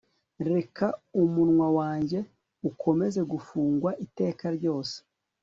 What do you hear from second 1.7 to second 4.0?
wanjye ukomeze gufungwa